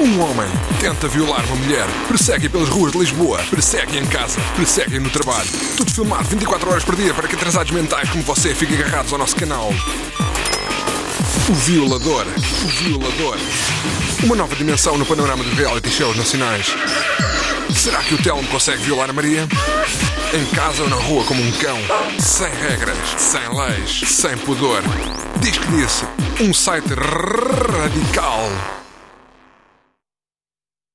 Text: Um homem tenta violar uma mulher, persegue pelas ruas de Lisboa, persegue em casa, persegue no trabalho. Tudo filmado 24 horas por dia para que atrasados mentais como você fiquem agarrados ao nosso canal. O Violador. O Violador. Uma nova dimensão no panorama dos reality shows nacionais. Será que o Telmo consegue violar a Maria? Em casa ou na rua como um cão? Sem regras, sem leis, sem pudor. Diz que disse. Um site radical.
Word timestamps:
Um 0.00 0.18
homem 0.22 0.48
tenta 0.80 1.06
violar 1.08 1.44
uma 1.44 1.56
mulher, 1.56 1.86
persegue 2.08 2.48
pelas 2.48 2.70
ruas 2.70 2.90
de 2.90 2.98
Lisboa, 2.98 3.38
persegue 3.50 3.98
em 3.98 4.06
casa, 4.06 4.40
persegue 4.56 4.98
no 4.98 5.10
trabalho. 5.10 5.46
Tudo 5.76 5.90
filmado 5.90 6.24
24 6.24 6.70
horas 6.70 6.82
por 6.82 6.96
dia 6.96 7.12
para 7.12 7.28
que 7.28 7.36
atrasados 7.36 7.70
mentais 7.70 8.08
como 8.08 8.24
você 8.24 8.54
fiquem 8.54 8.78
agarrados 8.78 9.12
ao 9.12 9.18
nosso 9.18 9.36
canal. 9.36 9.68
O 11.50 11.52
Violador. 11.52 12.26
O 12.64 12.68
Violador. 12.82 13.36
Uma 14.22 14.36
nova 14.36 14.56
dimensão 14.56 14.96
no 14.96 15.04
panorama 15.04 15.44
dos 15.44 15.52
reality 15.52 15.90
shows 15.90 16.16
nacionais. 16.16 16.68
Será 17.76 17.98
que 17.98 18.14
o 18.14 18.22
Telmo 18.22 18.48
consegue 18.48 18.82
violar 18.82 19.10
a 19.10 19.12
Maria? 19.12 19.46
Em 20.32 20.46
casa 20.54 20.82
ou 20.82 20.88
na 20.88 20.96
rua 20.96 21.24
como 21.24 21.42
um 21.42 21.52
cão? 21.52 21.78
Sem 22.18 22.50
regras, 22.54 22.96
sem 23.18 23.54
leis, 23.54 24.00
sem 24.06 24.34
pudor. 24.38 24.82
Diz 25.40 25.58
que 25.58 25.68
disse. 25.72 26.06
Um 26.40 26.54
site 26.54 26.88
radical. 26.88 28.79